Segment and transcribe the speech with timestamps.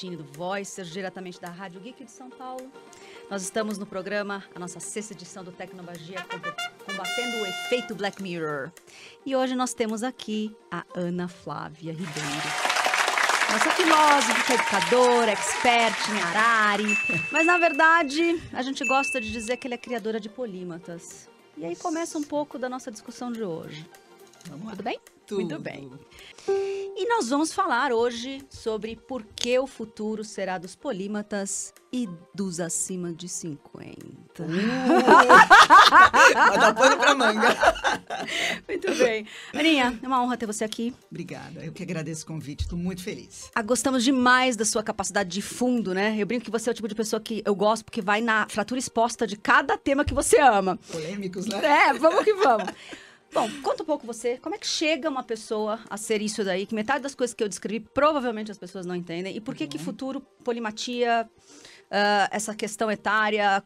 [0.00, 2.72] Bertini do Voicer, diretamente da Rádio Geek de São Paulo.
[3.30, 6.24] Nós estamos no programa, a nossa sexta edição do Tecnomagia,
[6.86, 8.70] combatendo o efeito Black Mirror.
[9.26, 12.48] E hoje nós temos aqui a Ana Flávia Ribeiro.
[13.52, 16.96] Nossa filósofa, educadora, expert em Arari.
[17.30, 21.28] Mas, na verdade, a gente gosta de dizer que ela é criadora de polímatas.
[21.58, 23.86] E aí começa um pouco da nossa discussão de hoje.
[24.46, 24.70] Vamos lá.
[24.70, 24.98] Tudo bem?
[25.30, 25.42] Tudo.
[25.42, 25.88] Muito bem.
[26.48, 32.58] E nós vamos falar hoje sobre por que o futuro será dos polímatas e dos
[32.58, 33.94] acima de 50.
[36.34, 37.56] Vai dar pano pra manga.
[38.68, 39.24] Muito bem.
[39.54, 40.92] Aninha, é uma honra ter você aqui.
[41.08, 41.64] Obrigada.
[41.64, 42.62] Eu que agradeço o convite.
[42.62, 43.50] Estou muito feliz.
[43.54, 46.16] Ah, gostamos demais da sua capacidade de fundo, né?
[46.18, 48.48] Eu brinco que você é o tipo de pessoa que eu gosto porque vai na
[48.48, 50.76] fratura exposta de cada tema que você ama.
[50.90, 51.64] Polêmicos, né?
[51.64, 52.68] É, vamos que vamos.
[53.32, 56.66] Bom, conta um pouco você, como é que chega uma pessoa a ser isso daí,
[56.66, 59.66] que metade das coisas que eu descrevi provavelmente as pessoas não entendem, e por que
[59.68, 59.84] que Uhum.
[59.84, 61.30] futuro, polimatia,
[61.90, 63.62] ah, essa questão etária,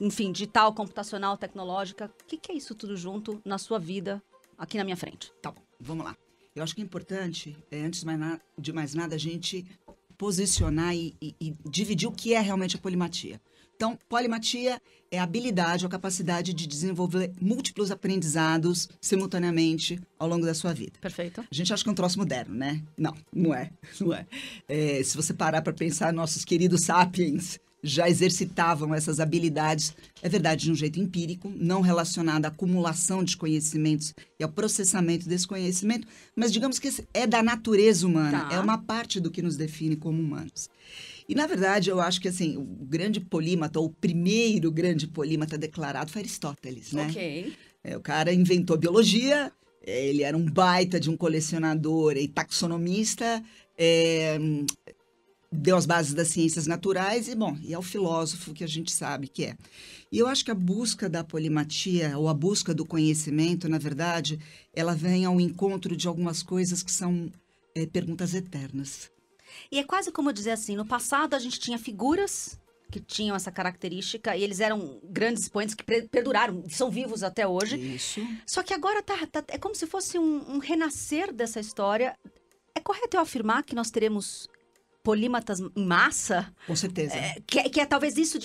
[0.00, 4.22] enfim, digital, computacional, tecnológica, o que que é isso tudo junto na sua vida,
[4.56, 5.30] aqui na minha frente?
[5.42, 6.16] Tá bom, vamos lá.
[6.54, 9.66] Eu acho que é importante, é, antes de mais, na- de mais nada, a gente
[10.16, 13.38] posicionar e, e- e dividir o que é realmente a polimatia.
[13.76, 20.54] Então, polimatia é a habilidade ou capacidade de desenvolver múltiplos aprendizados simultaneamente ao longo da
[20.54, 20.92] sua vida.
[21.00, 21.42] Perfeito.
[21.42, 22.82] A gente acha que é um troço moderno, né?
[22.96, 23.70] Não, não é.
[24.00, 24.26] Não é.
[24.66, 30.64] É, se você parar para pensar, nossos queridos sapiens já exercitavam essas habilidades, é verdade,
[30.64, 36.08] de um jeito empírico, não relacionado à acumulação de conhecimentos e ao processamento desse conhecimento,
[36.34, 38.54] mas digamos que é da natureza humana, Tá.
[38.54, 40.68] é uma parte do que nos define como humanos.
[41.28, 45.58] E, na verdade, eu acho que, assim, o grande polímata, ou o primeiro grande polímata
[45.58, 47.08] declarado foi Aristóteles, né?
[47.08, 47.52] Ok.
[47.82, 53.42] É, o cara inventou biologia, ele era um baita de um colecionador e taxonomista,
[53.78, 54.38] é,
[55.50, 58.92] deu as bases das ciências naturais e, bom, e é o filósofo que a gente
[58.92, 59.56] sabe que é.
[60.10, 64.38] E eu acho que a busca da polimatia, ou a busca do conhecimento, na verdade,
[64.74, 67.30] ela vem ao encontro de algumas coisas que são
[67.74, 69.10] é, perguntas eternas.
[69.70, 72.58] E é quase como dizer assim, no passado a gente tinha figuras
[72.90, 77.76] que tinham essa característica e eles eram grandes expoentes que perduraram, são vivos até hoje.
[77.96, 78.20] Isso.
[78.46, 82.16] Só que agora tá, tá- é como se fosse um, um renascer dessa história.
[82.74, 84.48] É correto eu afirmar que nós teremos
[85.06, 86.52] polímatas em massa?
[86.66, 87.14] Com certeza.
[87.14, 88.38] É, que, é- que é talvez isso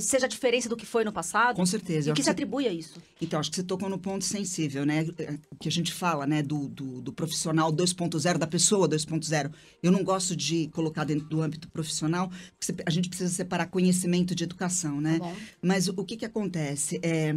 [0.00, 1.54] seja a diferença do que foi no passado?
[1.54, 2.10] Com certeza.
[2.10, 3.00] E que se atribui a isso?
[3.22, 5.06] Então, acho que você tocou no ponto sensível, né?
[5.16, 9.52] É, Que a gente fala, né, do, do, do profissional 2.0, da pessoa 2.0.
[9.80, 14.34] Eu não gosto de colocar dentro do âmbito profissional, porque a gente precisa separar conhecimento
[14.34, 15.20] de educação, né?
[15.20, 15.32] Tá.
[15.62, 16.98] Mas o que que acontece?
[17.00, 17.32] É,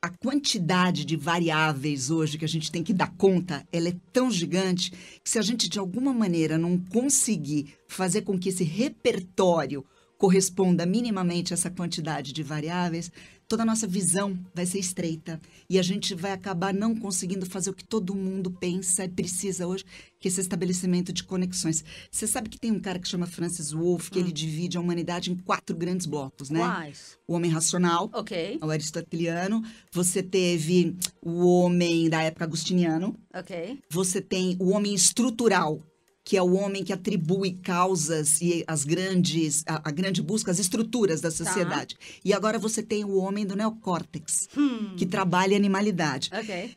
[0.00, 4.30] a quantidade de variáveis hoje que a gente tem que dar conta, ela é tão
[4.30, 4.92] gigante
[5.22, 9.84] que se a gente de alguma maneira não conseguir fazer com que esse repertório
[10.18, 13.10] corresponda minimamente a essa quantidade de variáveis,
[13.46, 15.40] toda a nossa visão vai ser estreita
[15.70, 19.66] e a gente vai acabar não conseguindo fazer o que todo mundo pensa e precisa
[19.66, 19.84] hoje,
[20.20, 21.82] que é esse estabelecimento de conexões.
[22.10, 25.30] Você sabe que tem um cara que chama Francis Wolff, que ele divide a humanidade
[25.30, 26.58] em quatro grandes blocos, né?
[26.60, 27.16] Quais?
[27.26, 29.62] O homem racional, Ok, o aristoteliano,
[29.92, 33.78] você teve o homem da época agustiniano, ok.
[33.88, 35.80] você tem o homem estrutural,
[36.28, 40.58] que é o homem que atribui causas e as grandes, a, a grande busca, as
[40.58, 41.96] estruturas da sociedade.
[42.22, 46.28] E agora você tem o homem do neocórtex, Hum, que trabalha a animalidade.
[46.30, 46.76] ok.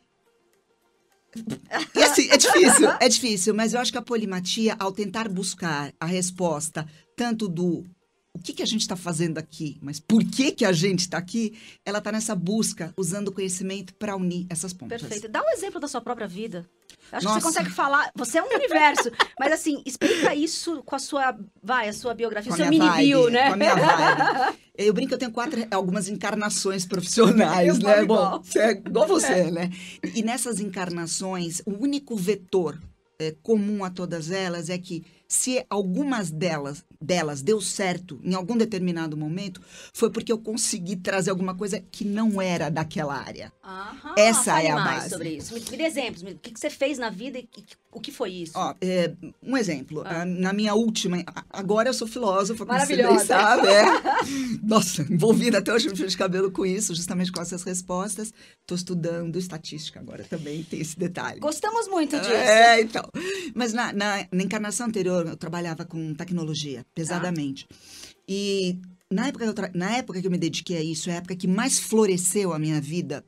[1.94, 5.92] E assim, é difícil, é difícil, mas eu acho que a polimatia, ao tentar buscar
[6.00, 7.84] a resposta tanto do
[8.34, 11.18] o que, que a gente está fazendo aqui, mas por que, que a gente está
[11.18, 11.52] aqui,
[11.84, 15.02] ela está nessa busca, usando o conhecimento para unir essas pontas.
[15.02, 15.28] Perfeito.
[15.28, 16.66] Dá um exemplo da sua própria vida.
[17.12, 17.40] Acho que Nossa.
[17.40, 18.10] você consegue falar.
[18.16, 19.10] Você é um universo.
[19.38, 21.36] mas assim, explica isso com a sua.
[21.62, 23.48] Vai, a sua biografia, Com seu mini bio, né?
[23.48, 24.58] Com a minha vibe.
[24.74, 27.94] Eu brinco que eu tenho quatro, algumas encarnações profissionais, Eu né?
[27.94, 28.42] falo Bom, igual.
[28.42, 29.70] você é igual você, né?
[30.14, 32.80] E nessas encarnações, o único vetor
[33.18, 38.54] é, comum a todas elas é que se algumas delas, delas deu certo em algum
[38.54, 39.62] determinado momento,
[39.94, 43.50] foi porque eu consegui trazer alguma coisa que não era daquela área.
[43.64, 45.08] Aham, Essa fale é a mais base.
[45.10, 45.54] sobre isso.
[45.54, 46.22] Me, me dê exemplos.
[46.22, 48.52] me- O que, que você fez na vida e que- o que foi isso?
[48.56, 49.12] Ó, é,
[49.42, 50.02] um exemplo.
[50.04, 50.24] Ah.
[50.26, 51.22] Na minha última.
[51.50, 53.68] Agora eu sou filósofa, como você bem sabe.
[53.68, 53.84] É.
[54.62, 58.32] Nossa, envolvida até hoje no fio de cabelo com isso, justamente com essas respostas.
[58.60, 61.40] Estou estudando estatística agora também, tem esse detalhe.
[61.40, 62.30] Gostamos muito disso.
[62.32, 63.04] É, então.
[63.54, 67.66] Mas na, na, na encarnação anterior, eu trabalhava com tecnologia, pesadamente.
[68.28, 68.78] E
[69.10, 71.36] na época, que eu na época que eu me dediquei a isso, é a época
[71.36, 73.24] que mais floresceu a minha vida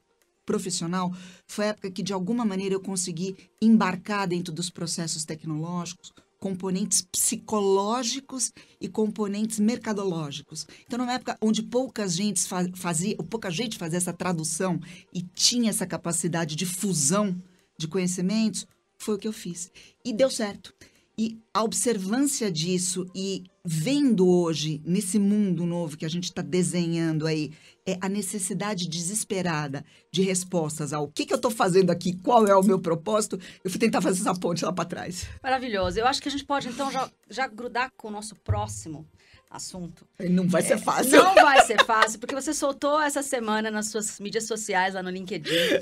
[0.47, 1.11] profissional,
[1.47, 6.13] foi a época que, de alguma maneira, eu consegui embarcar dentro dos processos tecnológicos
[6.45, 10.67] componentes psicológicos e componentes mercadológicos.
[10.85, 12.39] Então, numa época onde pouca gente
[12.75, 14.79] fazia, pouca gente fazia essa tradução
[15.11, 17.35] e tinha essa capacidade de fusão
[17.79, 18.67] de conhecimentos,
[18.99, 19.73] foi o que eu fiz.
[20.05, 20.75] E deu certo.
[21.17, 27.27] E a observância disso e vendo hoje, nesse mundo novo que a gente está desenhando
[27.27, 27.53] aí,
[27.87, 32.57] é a necessidade desesperada de respostas ao que, que eu estou fazendo aqui, qual é
[32.57, 35.29] o meu propósito, eu fui tentar fazer essa ponte lá para trás.
[35.43, 36.01] Maravilhoso.
[36.01, 39.07] Eu acho que a gente pode, então, já, já grudar com o nosso próximo
[39.49, 40.05] assunto.
[40.19, 41.23] Não vai ser fácil.
[41.23, 45.11] Não vai ser fácil, porque você soltou essa semana nas suas mídias sociais, lá no
[45.11, 45.79] LinkedIn,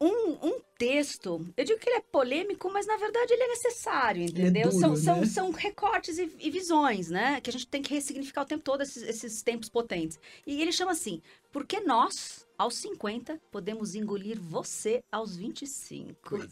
[0.00, 4.22] um, um texto, eu digo que ele é polêmico, mas na verdade ele é necessário,
[4.22, 4.68] entendeu?
[4.68, 4.96] É duro, são, né?
[4.96, 7.40] são, são recortes e, e, visões, né?
[7.40, 10.18] Que a gente tem que ressignificar o tempo todo esses, esses tempos potentes.
[10.46, 11.20] E ele chama assim:
[11.50, 16.16] Por que nós, aos 50, podemos engolir você aos 25?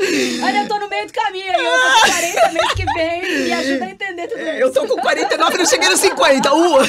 [0.00, 0.44] É.
[0.44, 3.52] Olha, eu tô no meio do caminho eu tô com 40 mês que vem, me
[3.52, 4.50] ajuda a entender tudo isso.
[4.50, 6.74] Eu tô com 49 e não cheguei nos 50, uh!
[6.74, 6.84] ok,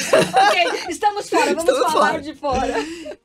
[0.88, 2.22] estamos fora, vamos estamos falar fora.
[2.22, 2.74] de fora.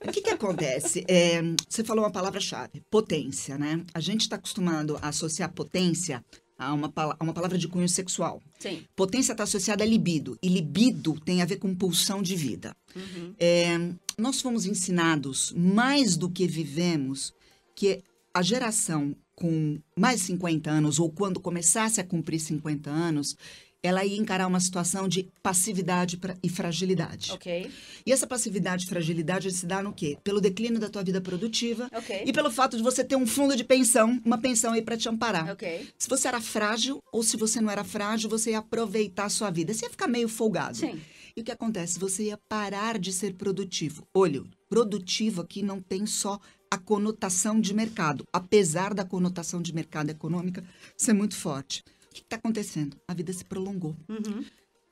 [0.05, 1.05] O que que acontece?
[1.07, 3.83] É, você falou uma palavra-chave, potência, né?
[3.93, 6.23] A gente está acostumado a associar potência
[6.57, 8.41] a uma, a uma palavra de cunho sexual.
[8.59, 8.83] Sim.
[8.95, 10.37] Potência está associada a libido.
[10.41, 12.75] E libido tem a ver com pulsão de vida.
[12.95, 13.33] Uhum.
[13.39, 13.77] É,
[14.17, 17.33] nós fomos ensinados, mais do que vivemos,
[17.75, 18.01] que
[18.33, 23.37] a geração com mais de 50 anos, ou quando começasse a cumprir 50 anos,
[23.83, 27.31] ela ia encarar uma situação de passividade e fragilidade.
[27.31, 27.71] Ok.
[28.05, 30.17] E essa passividade e fragilidade se dá no quê?
[30.23, 32.23] Pelo declínio da tua vida produtiva okay.
[32.25, 35.07] e pelo fato de você ter um fundo de pensão, uma pensão aí para te
[35.07, 35.51] amparar.
[35.51, 35.87] Ok.
[35.97, 39.49] Se você era frágil ou se você não era frágil, você ia aproveitar a sua
[39.49, 39.73] vida.
[39.73, 40.77] Você ia ficar meio folgado.
[40.77, 40.99] Sim.
[41.35, 41.99] E o que acontece?
[41.99, 44.07] Você ia parar de ser produtivo.
[44.11, 46.39] Olha, produtivo aqui não tem só
[46.69, 50.63] a conotação de mercado, apesar da conotação de mercado econômica
[50.97, 51.83] ser muito forte
[52.21, 52.97] que está acontecendo?
[53.07, 53.95] A vida se prolongou.
[54.09, 54.43] Uhum.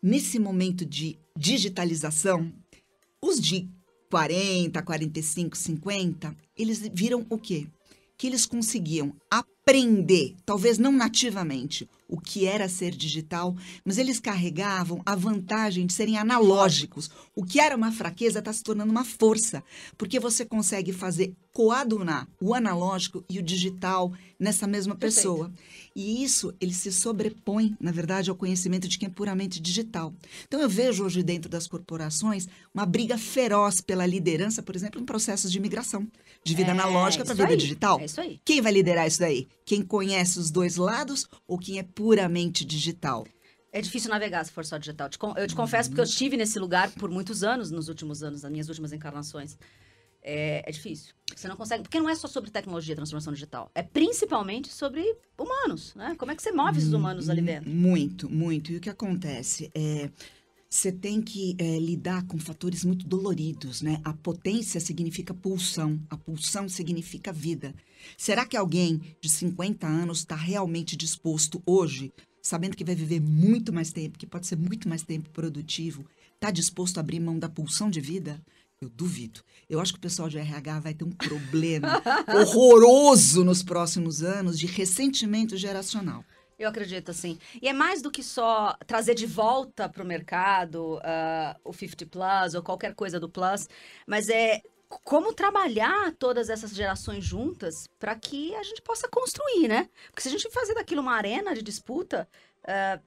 [0.01, 2.51] Nesse momento de digitalização,
[3.21, 3.67] os de
[4.09, 7.67] 40, 45, 50, eles viram o quê?
[8.17, 15.01] Que eles conseguiam aprender, talvez não nativamente, o que era ser digital, mas eles carregavam
[15.05, 17.09] a vantagem de serem analógicos.
[17.35, 19.63] O que era uma fraqueza está se tornando uma força,
[19.97, 25.47] porque você consegue fazer coadunar o analógico e o digital nessa mesma pessoa.
[25.47, 25.85] Perfeito.
[25.95, 30.13] E isso, ele se sobrepõe, na verdade, ao conhecimento de quem é puramente digital.
[30.45, 35.05] Então, eu vejo hoje dentro das corporações uma briga feroz pela liderança, por exemplo, em
[35.05, 36.05] processos de migração,
[36.43, 38.01] de vida é, analógica para vida aí, digital.
[38.01, 38.41] É isso aí.
[38.43, 39.47] Quem vai liderar isso daí?
[39.65, 43.25] Quem conhece os dois lados ou quem é puramente digital?
[43.71, 45.09] É difícil navegar se for só digital.
[45.35, 48.51] Eu te confesso porque eu estive nesse lugar por muitos anos, nos últimos anos, nas
[48.51, 49.57] minhas últimas encarnações.
[50.21, 51.13] É, é, difícil.
[51.35, 51.83] Você não consegue.
[51.83, 53.69] Porque não é só sobre tecnologia, transformação digital.
[53.75, 55.03] É principalmente sobre
[55.37, 56.15] humanos, né?
[56.17, 57.69] Como é que você move esses humanos ali dentro?
[57.69, 58.71] Muito, muito.
[58.71, 60.09] E o que acontece é.
[60.69, 64.01] Você tem que é, lidar com fatores muito doloridos, né?
[64.03, 67.73] A potência significa pulsão, a pulsão significa vida.
[68.17, 73.71] Será que alguém de 50 anos está realmente disposto hoje, sabendo que vai viver muito
[73.71, 77.49] mais tempo, que pode ser muito mais tempo produtivo, está disposto a abrir mão da
[77.49, 78.41] pulsão de vida?
[78.81, 79.41] Eu duvido.
[79.69, 84.59] Eu acho que o pessoal de RH vai ter um problema horroroso nos próximos anos
[84.59, 86.25] de ressentimento geracional.
[86.57, 87.37] Eu acredito, assim.
[87.61, 92.05] E é mais do que só trazer de volta para o mercado uh, o 50
[92.05, 93.67] Plus ou qualquer coisa do Plus,
[94.07, 94.61] mas é
[95.03, 99.89] como trabalhar todas essas gerações juntas para que a gente possa construir, né?
[100.07, 102.27] Porque se a gente fazer daquilo uma arena de disputa
[102.63, 103.03] uh,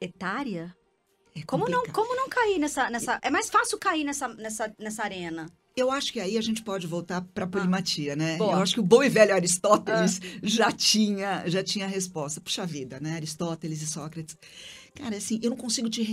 [0.00, 0.76] etária,
[1.34, 3.18] é como não, como não cair nessa, nessa.
[3.22, 5.46] É mais fácil cair nessa, nessa, nessa arena.
[5.78, 8.36] Eu acho que aí a gente pode voltar para a ah, polimatia, ah, né?
[8.36, 8.54] Boa.
[8.54, 10.38] Eu acho que o bom e velho Aristóteles ah.
[10.42, 12.40] já tinha já tinha a resposta.
[12.40, 13.14] Puxa vida, né?
[13.14, 14.36] Aristóteles e Sócrates.
[14.98, 16.04] Cara, assim, eu não consigo te,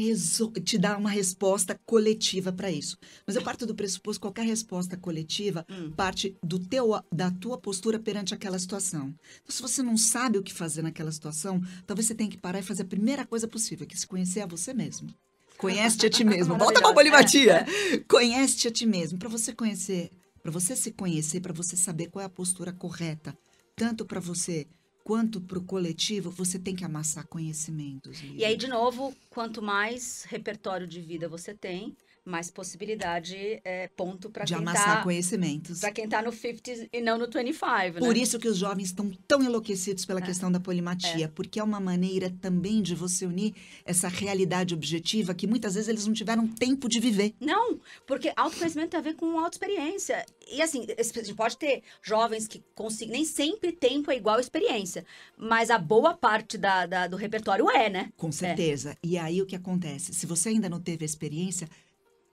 [0.64, 2.96] te dar uma resposta coletiva para isso.
[3.26, 5.92] Mas eu parto do pressuposto que qualquer resposta coletiva hum.
[5.92, 9.08] parte do teu, da tua postura perante aquela situação.
[9.42, 12.60] Então, se você não sabe o que fazer naquela situação, talvez você tenha que parar
[12.60, 15.10] e fazer a primeira coisa possível, que é se conhecer a você mesmo.
[15.58, 16.58] Conhece-te a ti mesmo.
[16.58, 17.66] Volta pra polimatia.
[17.94, 17.98] É.
[18.08, 19.18] Conhece-te a ti mesmo.
[19.18, 23.38] Para você conhecer, para você se conhecer, para você saber qual é a postura correta,
[23.76, 24.68] tanto para você
[25.04, 28.24] quanto para o coletivo, você tem que amassar conhecimentos.
[28.34, 31.96] E aí, de novo, quanto mais repertório de vida você tem,
[32.26, 35.80] mais possibilidade, é, ponto para de quem amassar tá, conhecimentos.
[35.80, 38.20] para quem tá no 50 e não no 25, Por né?
[38.22, 42.34] isso que os jovens estão tão enlouquecidos pela questão da polimatia, porque é uma maneira
[42.42, 43.54] também de você unir
[43.86, 47.36] essa realidade objetiva que muitas vezes eles não tiveram tempo de viver.
[47.40, 50.26] Não, porque autoconhecimento tem a ver com autoexperiência.
[50.52, 53.14] E assim, a gente pode ter jovens que conseguem.
[53.14, 55.06] Nem sempre tempo é igual experiência.
[55.38, 58.12] Mas a boa parte da, da- do repertório é, né?
[58.18, 58.98] Com certeza.
[59.04, 60.14] E aí o que acontece?
[60.14, 61.70] Se você ainda não teve a experiência,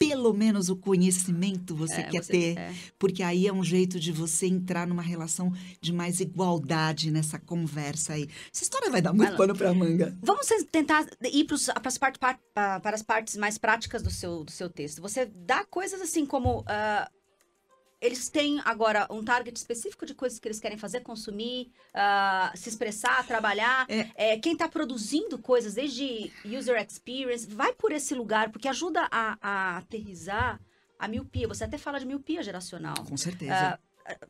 [0.09, 2.59] pelo menos o conhecimento você É, quer você- ter.
[2.59, 2.75] é.
[2.99, 8.15] Porque aí é um jeito de você entrar numa relação de mais igualdade nessa conversa
[8.15, 8.29] aí.
[8.53, 10.17] Essa história vai dar muito pano pra manga.
[10.23, 14.45] Vamos tentar ir pros, pras part- par- pa- para as partes mais práticas do seu,
[14.45, 15.01] do seu texto.
[15.03, 16.65] Você dá coisas assim como.
[16.67, 17.11] ah,
[18.03, 22.69] eles têm agora um target específico de coisas que eles querem fazer, consumir, ah, se
[22.69, 23.87] expressar, trabalhar.
[23.89, 24.33] É.
[24.33, 29.39] É, quem está produzindo coisas, desde user experience, vai por esse lugar, porque ajuda a,
[29.41, 30.61] a aterrizar
[30.99, 31.47] a miopia.
[31.47, 32.97] Você até fala de miopia geracional.
[33.09, 33.55] Com certeza.
[33.55, 33.79] Ah,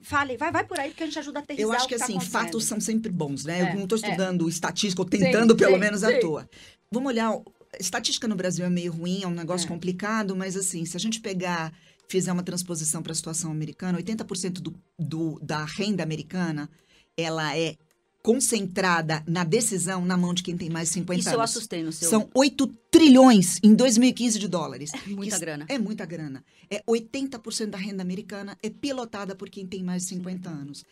[0.03, 1.99] Fale, vai, vai por aí, porque a gente ajuda a aterrizar Eu acho que, que
[1.99, 2.43] tá assim, acontecendo.
[2.43, 3.61] fatos são sempre bons, né?
[3.61, 4.03] É, eu não estou é.
[4.03, 6.21] estudando estatística, ou tentando pelo sim, menos à sim.
[6.21, 6.47] toa.
[6.91, 7.33] Vamos olhar.
[7.81, 9.69] Estatística no Brasil é meio ruim, é um negócio É.
[9.69, 11.73] complicado, mas assim, se a gente pegar,
[12.13, 16.69] fizer uma transposição para a situação americana, 80% do, do, da renda americana,
[17.17, 17.75] ela é
[18.23, 21.51] concentrada na decisão na mão de quem tem mais de 50 Isso eu anos.
[21.51, 22.09] assustei no seu.
[22.09, 24.93] São 8 trilhões em 2015 de dólares.
[25.07, 25.65] muita Isso grana.
[25.69, 26.45] É muita grana.
[26.71, 30.85] É 80% da renda americana é pilotada por quem tem mais de 50 anos.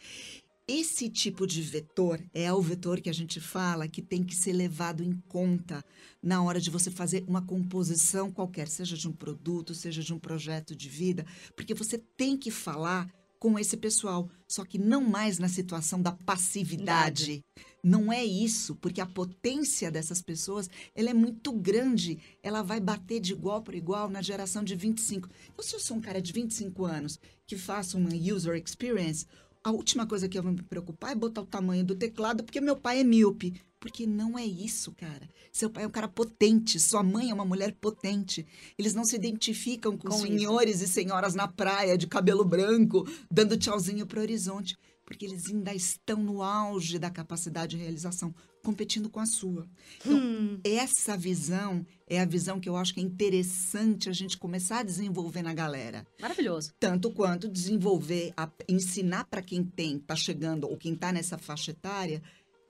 [0.72, 4.52] Esse tipo de vetor é o vetor que a gente fala que tem que ser
[4.52, 5.84] levado em conta
[6.22, 10.18] na hora de você fazer uma composição qualquer, seja de um produto, seja de um
[10.20, 15.40] projeto de vida, porque você tem que falar com esse pessoal, só que não mais
[15.40, 17.42] na situação da passividade.
[17.82, 22.20] Não é isso, porque a potência dessas pessoas, ela é muito grande.
[22.44, 25.28] Ela vai bater de igual para igual na geração de 25.
[25.50, 29.26] Então, se eu sou um cara de 25 anos que faço uma user experience,
[29.62, 32.60] a última coisa que eu vou me preocupar é botar o tamanho do teclado, porque
[32.60, 33.60] meu pai é míope.
[33.78, 35.26] Porque não é isso, cara.
[35.50, 38.46] Seu pai é um cara potente, sua mãe é uma mulher potente.
[38.78, 40.26] Eles não se identificam com, Com isso.
[40.26, 44.76] senhores e senhoras na praia de cabelo branco, dando tchauzinho pro horizonte,
[45.10, 49.68] porque eles ainda estão no auge da capacidade de realização, competindo com a sua.
[49.98, 54.38] Então, Hum, essa visão é a visão que eu acho que é interessante a gente
[54.38, 56.72] começar a desenvolver na galera maravilhoso.
[56.78, 61.72] tanto quanto desenvolver, a- ensinar para quem tem, tá chegando ou quem tá nessa faixa
[61.72, 62.22] etária,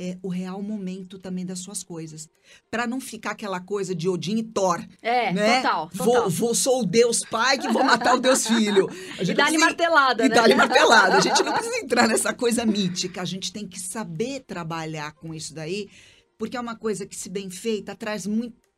[0.03, 2.27] é o real momento também das suas coisas,
[2.71, 5.57] Para não ficar aquela coisa de Odin e Thor, É, né?
[5.61, 6.31] total, Vou, total.
[6.31, 8.89] vou sou o Deus pai que vou matar o Deus filho.
[9.21, 10.35] E dá-lhe martelada, e né?
[10.35, 11.19] dá-lhe martelada.
[11.19, 13.21] A gente não precisa entrar nessa coisa mítica.
[13.21, 15.89] A gente tem que saber trabalhar com isso daí,
[16.39, 18.27] porque é uma coisa que, se bem feita, traz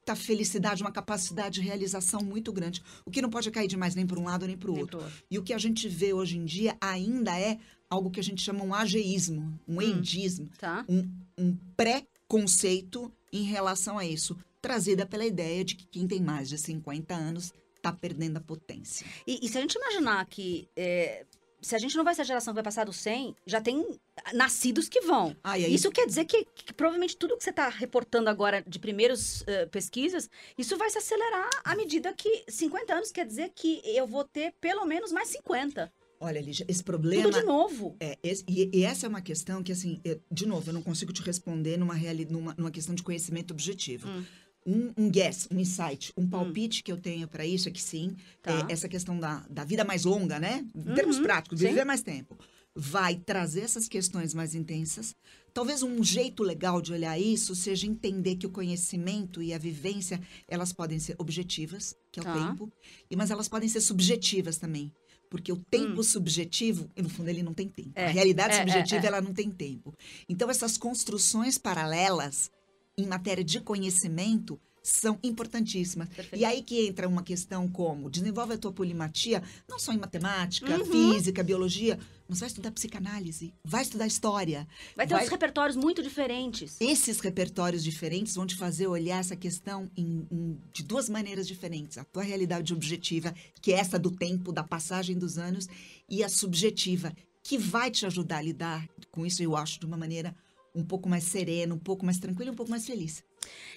[0.02, 2.82] muita felicidade, uma capacidade de realização muito grande.
[3.06, 5.00] O que não pode cair demais nem para um lado nem para o outro.
[5.30, 8.42] E o que a gente vê hoje em dia ainda é algo que a gente
[8.42, 9.82] chama um ageísmo, um Hum.
[9.82, 10.84] endismo, Tá?
[10.88, 16.48] um, um pré-conceito em relação a isso, trazida pela ideia de que quem tem mais
[16.48, 19.06] de 50 anos está perdendo a potência.
[19.26, 20.68] E, e se a gente imaginar que.
[20.76, 21.24] é,
[21.62, 23.86] se a gente não vai ser a geração que vai passar do 100, já tem
[24.34, 25.36] nascidos que vão.
[25.42, 28.78] Ah, aí, Isso quer dizer que, que provavelmente tudo que você está reportando agora de
[28.78, 30.28] primeiros eh, pesquisas,
[30.58, 34.52] isso vai se acelerar à medida que 50 anos quer dizer que eu vou ter
[34.60, 35.92] pelo menos mais 50.
[36.20, 37.96] olha, Lígia, esse problema Tudo de novo.
[37.98, 40.80] É, esse- e, e essa é uma questão que, assim, eu- de novo, eu não
[40.82, 44.06] consigo te responder numa, reali- numa, numa questão de conhecimento objetivo.
[44.08, 44.24] Hum.
[44.64, 48.14] Um, um guess, um insight, um palpite que eu tenho para isso é que sim,
[48.40, 48.66] Tá.
[48.68, 50.64] é essa questão da, da vida mais longa, né?
[50.74, 51.66] Em termos Uhum, práticos, sim.
[51.66, 52.38] viver mais tempo.
[52.74, 55.14] Vai trazer essas questões mais intensas.
[55.52, 60.20] Talvez um jeito legal de olhar isso seja entender que o conhecimento e a vivência,
[60.48, 62.32] elas podem ser objetivas, que é o Tá.
[62.32, 62.72] tempo,
[63.10, 64.92] e mas elas podem ser subjetivas também.
[65.28, 67.88] Porque o tempo subjetivo, e no fundo, ele não tem tempo.
[67.90, 67.92] Hum.
[67.96, 69.08] É, A realidade é, subjetiva, é, é.
[69.08, 69.92] ela não tem tempo.
[70.28, 72.50] Então, essas construções paralelas
[72.98, 76.08] em matéria de conhecimento são importantíssimas.
[76.08, 76.40] Perfeito.
[76.40, 80.76] E aí que entra uma questão como desenvolve a tua polimatia, não só em matemática,
[80.76, 81.12] Uhum.
[81.14, 81.96] física, biologia,
[82.28, 84.66] mas vai estudar psicanálise, vai estudar história.
[84.96, 86.76] Vai ter vai- uns repertórios muito diferentes.
[86.80, 91.96] Esses repertórios diferentes vão te fazer olhar essa questão em- em- de duas maneiras diferentes.
[91.96, 95.68] A tua realidade objetiva, que é essa do tempo, da passagem dos anos,
[96.08, 99.96] e a subjetiva, que vai te ajudar a lidar com isso, eu acho, de uma
[99.96, 100.34] maneira
[100.74, 103.24] um pouco mais serena, um pouco mais tranquila e um pouco mais feliz.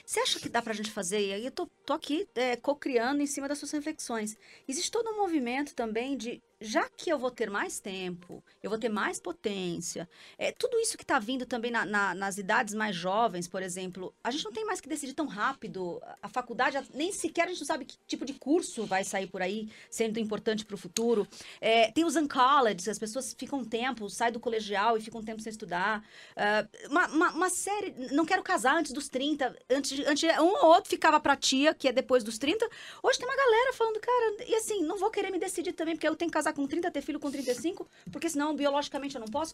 [0.06, 1.20] Você acha que dá pra gente fazer?
[1.20, 4.38] E aí eu tô, tô aqui é, co-criando em cima das suas reflexões.
[4.68, 8.80] Existe todo um movimento também de já que eu vou ter mais tempo, eu vou
[8.80, 12.96] ter mais potência, é, tudo isso que está vindo também na, na, nas idades mais
[12.96, 16.02] jovens, por exemplo, a gente não tem mais que decidir tão rápido.
[16.22, 19.70] A faculdade, nem sequer a gente sabe que tipo de curso vai sair por aí,
[19.90, 21.28] sendo importante para o futuro.
[21.62, 25.42] É, tem os uncolleges, as pessoas ficam tempo, saem do colegial e ficam um tempo
[25.42, 26.04] sem estudar.
[26.36, 30.66] Uh, uma, uma, uma, série, não quero casar antes dos 30, antes, antes um ou
[30.68, 32.68] outro ficava para tia, que é depois dos 30.
[33.04, 36.08] Hoje tem uma galera falando, cara, e assim, não vou querer me decidir também, porque
[36.08, 39.28] eu tenho que casar com 30, ter filho com 35, porque senão biologicamente eu não
[39.28, 39.54] posso.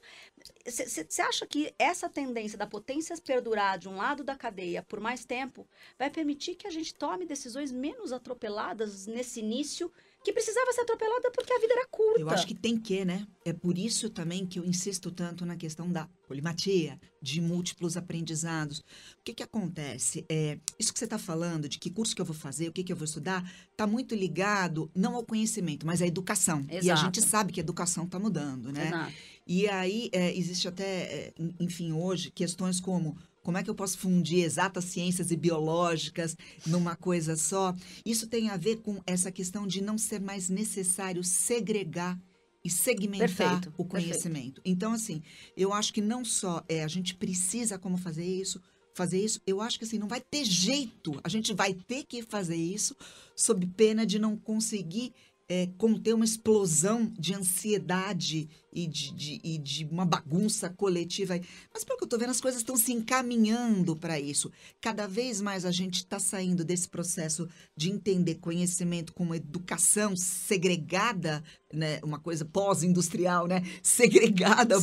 [0.65, 5.25] Você acha que essa tendência da potência perdurar de um lado da cadeia por mais
[5.25, 5.67] tempo
[5.98, 9.91] vai permitir que a gente tome decisões menos atropeladas nesse início?
[10.23, 12.21] Que precisava ser atropelada porque a vida era curta.
[12.21, 13.27] Eu acho que tem que, né?
[13.43, 18.79] É por isso também que eu insisto tanto na questão da polimatia, de múltiplos aprendizados.
[18.79, 20.23] O que que acontece?
[20.29, 22.83] É, isso que você está falando, de que curso que eu vou fazer, o que
[22.83, 26.65] que eu vou estudar, está muito ligado não ao conhecimento, mas à educação.
[26.69, 26.85] Exato.
[26.85, 28.87] E a gente sabe que a educação está mudando, né?
[28.87, 29.13] Exato.
[29.47, 33.98] E aí é, existe até, é, enfim, hoje, questões como como é que eu posso
[33.98, 37.75] fundir exatas ciências e biológicas numa coisa só?
[38.05, 42.19] Isso tem a ver com essa questão de não ser mais necessário segregar
[42.63, 44.55] e segmentar perfeito, o conhecimento.
[44.55, 44.62] Perfeito.
[44.63, 45.21] Então, assim,
[45.57, 48.62] eu acho que não só é a gente precisa como fazer isso,
[48.93, 51.19] fazer isso, eu acho que assim, não vai ter jeito.
[51.24, 52.95] A gente vai ter que fazer isso
[53.36, 55.13] sob pena de não conseguir
[55.53, 61.38] é, conter uma explosão de ansiedade e de, de, e de uma bagunça coletiva.
[61.74, 64.50] Mas pelo que eu estou vendo, as coisas estão se encaminhando para isso.
[64.79, 71.43] Cada vez mais a gente está saindo desse processo de entender conhecimento como educação segregada,
[71.73, 71.99] né?
[72.03, 73.61] uma coisa pós-industrial, né?
[73.81, 74.75] segregada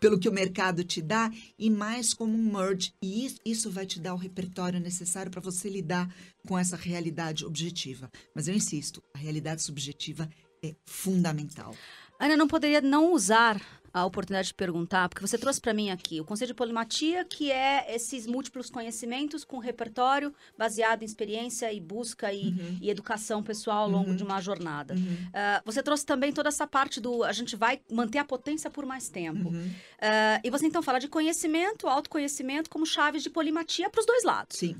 [0.00, 2.92] pelo que o mercado te dá, e mais como um merge.
[3.02, 6.12] E isso, isso vai te dar o repertório necessário para você lidar
[6.46, 8.10] com essa realidade objetiva.
[8.34, 10.28] Mas eu insisto, a realidade subjetiva
[10.62, 11.74] é fundamental.
[12.18, 13.60] Ana, não poderia não usar
[13.92, 17.50] a oportunidade de perguntar, porque você trouxe para mim aqui o conceito de polimatia, que
[17.50, 22.78] é esses múltiplos conhecimentos com repertório baseado em experiência e busca e, uhum.
[22.80, 24.16] e educação pessoal ao longo uhum.
[24.16, 24.94] de uma jornada.
[24.94, 25.00] Uhum.
[25.00, 28.86] Uh, você trouxe também toda essa parte do a gente vai manter a potência por
[28.86, 29.48] mais tempo.
[29.50, 34.24] Uh, e você então fala de conhecimento, autoconhecimento como chaves de polimatia para os dois
[34.24, 34.56] lados.
[34.56, 34.76] Sim.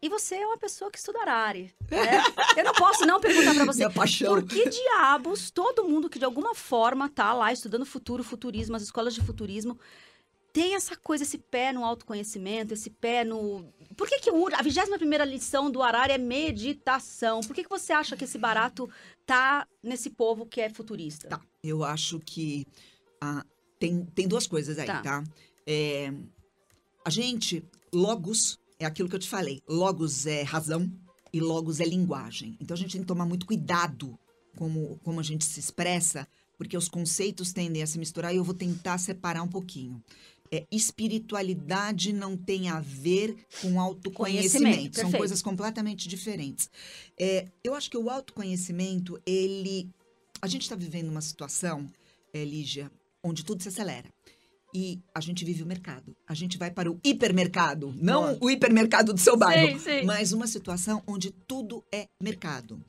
[0.00, 1.74] E você é uma pessoa que estuda Arari.
[1.90, 2.22] Né?
[2.56, 3.88] Eu não posso não perguntar para você.
[3.90, 8.82] Por que diabos todo mundo que de alguma forma tá lá estudando futuro, futurismo, as
[8.82, 9.78] escolas de futurismo,
[10.52, 13.72] tem essa coisa, esse pé no autoconhecimento, esse pé no.
[13.96, 17.40] Por que, que a 21 lição do Arari é meditação?
[17.40, 18.88] Por que, que você acha que esse barato
[19.26, 21.28] tá nesse povo que é futurista?
[21.28, 21.40] Tá.
[21.62, 22.66] Eu acho que
[23.20, 23.44] ah,
[23.78, 25.02] tem, tem duas coisas aí, tá?
[25.02, 25.24] tá?
[25.66, 26.12] É,
[27.04, 29.62] a gente, logos, é aquilo que eu te falei.
[29.68, 30.90] Logos é razão
[31.32, 32.56] e logos é linguagem.
[32.60, 34.18] Então a gente tem que tomar muito cuidado
[34.56, 38.44] como, como a gente se expressa, porque os conceitos tendem a se misturar e eu
[38.44, 40.02] vou tentar separar um pouquinho.
[40.50, 44.98] É, espiritualidade não tem a ver com autoconhecimento.
[44.98, 46.70] São coisas completamente diferentes.
[47.18, 49.90] É, eu acho que o autoconhecimento, ele.
[50.40, 51.86] A gente está vivendo uma situação,
[52.32, 52.90] é, Lígia,
[53.22, 54.08] onde tudo se acelera
[54.74, 56.16] e a gente vive o mercado.
[56.26, 58.38] A gente vai para o hipermercado, não Nossa.
[58.42, 60.04] o hipermercado do seu bairro, sim, sim.
[60.04, 62.84] mas uma situação onde tudo é mercado.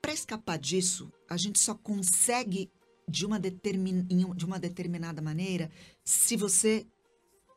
[0.00, 2.70] Para escapar disso, a gente só consegue
[3.08, 5.70] de uma, determin, de uma determinada maneira
[6.04, 6.86] se você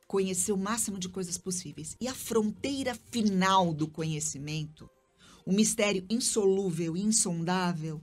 [0.08, 1.96] conhecer o máximo de coisas possíveis.
[2.02, 4.90] E a fronteira final do conhecimento,
[5.46, 8.02] o mistério insolúvel e insondável,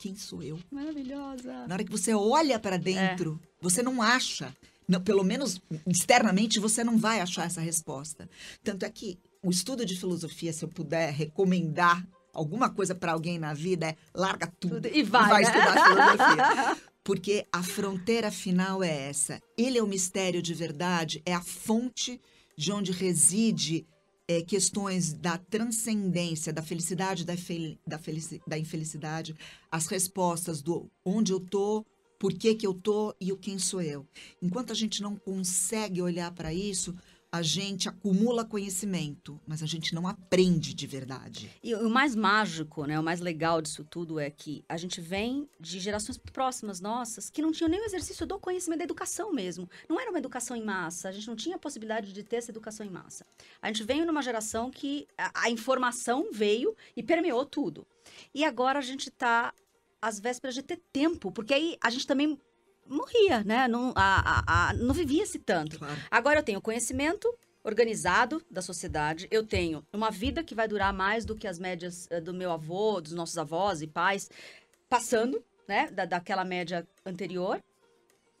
[0.00, 0.58] quem sou eu?
[0.70, 1.66] Maravilhosa.
[1.66, 4.56] Na hora que você olha para dentro, é você não acha,
[4.88, 8.28] não, pelo menos externamente, você não vai achar essa resposta.
[8.64, 13.38] Tanto é que o estudo de filosofia, se eu puder recomendar alguma coisa para alguém
[13.38, 15.48] na vida, é larga tudo, tudo e vai, e vai né?
[15.48, 16.76] estudar filosofia.
[17.04, 19.38] Porque a fronteira final é essa.
[19.56, 22.18] Ele é o mistério de verdade, é a fonte
[22.56, 23.86] de onde reside
[24.30, 29.34] é, questões da transcendência, da felicidade, da, fel da, felici da infelicidade,
[29.68, 31.84] as respostas do onde eu estou,
[32.16, 34.06] por que, que eu tô e o quem sou eu.
[34.40, 36.94] Enquanto a gente não consegue olhar para isso,
[37.32, 41.50] a gente acumula conhecimento, mas a gente não aprende de verdade.
[41.62, 45.48] E o mais mágico, né, o mais legal disso tudo é que a gente vem
[45.58, 49.68] de gerações próximas nossas que não tinham nem o exercício do conhecimento da educação mesmo.
[49.88, 52.50] Não era uma educação em massa, a gente não tinha a possibilidade de ter essa
[52.50, 53.24] educação em massa.
[53.62, 57.86] A gente veio numa geração que a, a informação veio e permeou tudo.
[58.34, 59.54] E agora a gente está
[60.02, 62.38] às vésperas de ter tempo, porque aí a gente também
[62.90, 63.68] morria, né?
[63.68, 65.78] Não, a, a, a não vivia-se tanto.
[65.78, 66.00] Claro.
[66.10, 71.24] Agora eu tenho conhecimento organizado da sociedade, eu tenho uma vida que vai durar mais
[71.24, 74.30] do que as médias uh, do meu avô, dos nossos avós e pais,
[74.88, 77.62] passando, né, da, daquela média anterior.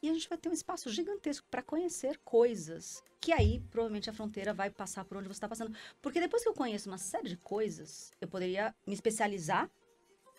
[0.02, 3.02] E a gente vai ter um espaço gigantesco para conhecer coisas.
[3.20, 5.76] Que aí, provavelmente, a fronteira vai passar por onde você está passando.
[6.00, 9.70] Porque depois que eu conheço uma série de coisas, eu poderia me especializar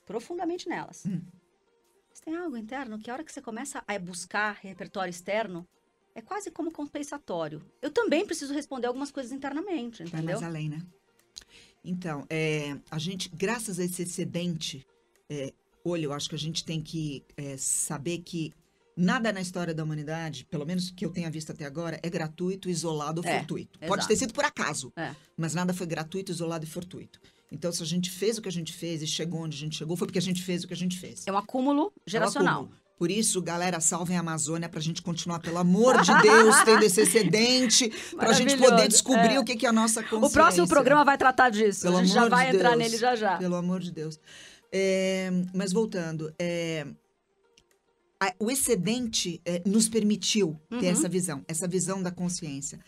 [0.04, 1.06] profundamente nelas.
[1.06, 1.22] Hum.
[2.24, 5.68] Tem algo interno que a hora que você começa a buscar repertório externo,
[6.14, 7.62] é quase como compensatório.
[7.82, 10.40] Eu também preciso responder algumas coisas internamente, Vai entendeu?
[10.40, 10.82] mais além, né?
[11.84, 14.86] Então, é, a gente, graças a esse excedente,
[15.30, 15.52] é,
[15.84, 18.54] olha, eu acho que a gente tem que é, saber que
[18.96, 22.70] nada na história da humanidade, pelo menos que eu tenha visto até agora, é gratuito,
[22.70, 23.80] isolado ou É, fortuito.
[23.80, 23.88] exato.
[23.88, 25.16] Pode ter sido por acaso, É.
[25.36, 27.20] mas nada foi gratuito, isolado e fortuito.
[27.52, 29.76] Então, se a gente fez o que a gente fez e chegou onde a gente
[29.76, 31.28] chegou, foi porque a gente fez o que a gente fez.
[31.28, 32.54] É um acúmulo geracional.
[32.54, 32.82] É um acúmulo.
[32.98, 37.02] Por isso, galera, salvem a Amazônia pra gente continuar, pelo amor de Deus, tendo esse
[37.02, 39.40] excedente, pra gente poder descobrir é.
[39.40, 40.28] o que é a nossa consciência.
[40.28, 41.82] O próximo programa vai tratar disso.
[41.82, 43.38] Pelo a gente já amor de vai entrar nele já já.
[43.38, 44.20] Pelo amor de Deus.
[44.72, 46.86] É, mas voltando, é,
[48.20, 50.92] a- o excedente é, nos permitiu ter Uhum.
[50.92, 52.80] essa visão, essa visão da consciência.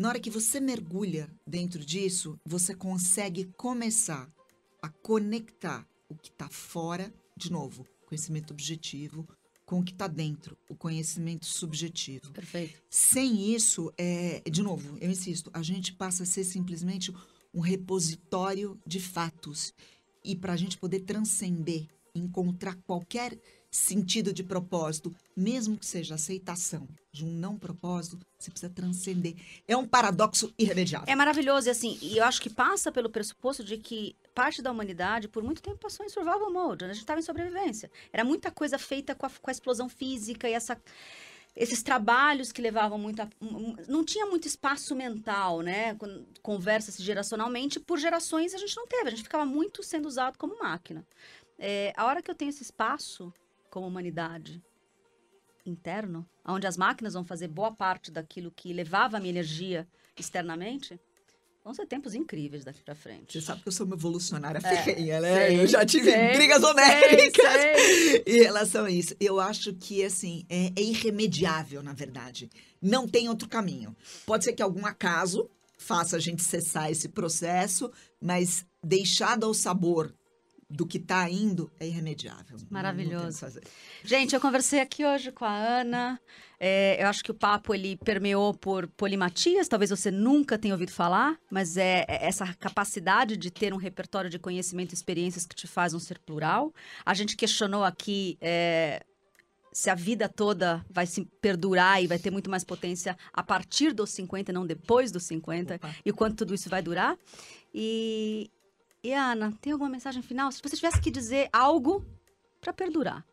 [0.00, 4.32] Na hora que você mergulha dentro disso, você consegue começar
[4.80, 9.28] a conectar o que está fora, de novo, conhecimento objetivo,
[9.66, 12.32] com o que está dentro, o conhecimento subjetivo.
[12.32, 12.82] Perfeito.
[12.88, 17.14] Sem isso, é, de novo, eu insisto, a gente passa a ser simplesmente
[17.52, 19.74] um repositório de fatos.
[20.24, 23.38] E para a gente poder transcender, encontrar qualquer
[23.70, 29.34] sentido de propósito, mesmo que seja aceitação de um não propósito, você precisa transcender.
[29.66, 31.06] É um paradoxo irremediável.
[31.08, 34.70] É maravilhoso, e assim, e eu acho que passa pelo pressuposto de que parte da
[34.70, 36.90] humanidade, por muito tempo, passou em survival mode, né?
[36.90, 37.90] a gente estava em sobrevivência.
[38.12, 40.80] Era muita coisa feita com a, com a explosão física e essa,
[41.56, 43.28] esses trabalhos que levavam muito a,
[43.88, 45.94] Não tinha muito espaço mental, né?
[45.96, 50.38] Con- Conversa-se geracionalmente, por gerações a gente não teve, a gente ficava muito sendo usado
[50.38, 51.04] como máquina.
[51.58, 53.32] É, a hora que eu tenho esse espaço
[53.68, 54.62] como humanidade
[55.70, 59.86] interno, onde as máquinas vão fazer boa parte daquilo que levava a minha energia
[60.18, 61.00] externamente,
[61.64, 63.32] vão ser tempos incríveis daqui pra frente.
[63.40, 65.46] Você sabe que eu sou uma evolucionária É, ferrenha, né?
[65.46, 68.22] sei, eu já tive sei, brigas homéricas sei.
[68.26, 69.14] em relação a isso.
[69.20, 72.50] Eu acho que, assim, é, é irremediável, na verdade.
[72.80, 73.94] Não tem outro caminho.
[74.26, 80.14] Pode ser que algum acaso faça a gente cessar esse processo, mas deixado ao sabor
[80.70, 82.56] do que tá indo é irremediável.
[82.70, 83.46] Maravilhoso.
[84.04, 86.20] Gente, eu conversei aqui hoje com a Ana.
[86.58, 90.92] É, eu acho que o papo ele permeou por polimatias, talvez você nunca tenha ouvido
[90.92, 95.54] falar, mas é é essa capacidade de ter um repertório de conhecimento e experiências que
[95.54, 96.72] te faz um ser plural.
[97.04, 99.02] A gente questionou aqui é,
[99.72, 103.92] se a vida toda vai se perdurar e vai ter muito mais potência a partir
[103.92, 105.94] dos 50 e não depois dos 50, Opa.
[106.04, 107.16] e quanto tudo isso vai durar.
[107.72, 108.50] E,
[109.02, 110.50] e Ana, tem alguma mensagem final?
[110.52, 112.04] Se você tivesse que dizer algo
[112.60, 113.24] para perdurar,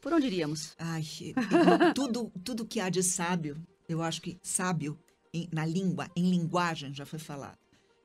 [0.00, 0.74] por onde iríamos?
[0.78, 1.34] Ai, eu-
[1.94, 3.56] tudo, tudo que há de sábio,
[3.88, 4.98] eu acho que sábio
[5.32, 7.58] em- na língua, em linguagem, já foi falado.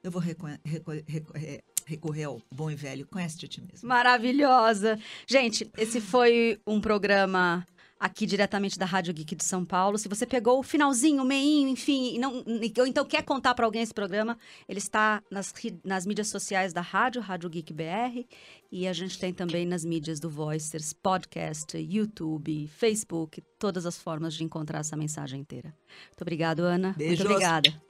[0.04, 3.88] Eu vou reco- reco- reco- é, recorrer ao bom e velho, conhece-te a ti mesmo.
[3.88, 5.00] Maravilhosa.
[5.28, 7.66] Gente, esse foi um programa
[8.04, 9.98] aqui diretamente da Rádio Geek de São Paulo.
[9.98, 12.44] Se você pegou o finalzinho, o meinho, enfim, não,
[12.78, 14.38] ou então quer contar para alguém esse programa,
[14.68, 15.54] ele está nas,
[15.86, 18.26] nas mídias sociais da rádio, Rádio Geek BR,
[18.70, 24.34] e a gente tem também nas mídias do Voicers, podcast, YouTube, Facebook, todas as formas
[24.34, 25.74] de encontrar essa mensagem inteira.
[26.10, 26.94] Muito obrigado, Ana.
[26.98, 27.20] Beijos.
[27.20, 27.82] Muito obrigada.